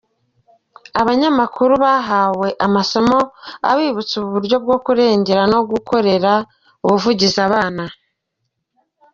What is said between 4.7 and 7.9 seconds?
kurengera no gukorera ubuvugizi abana.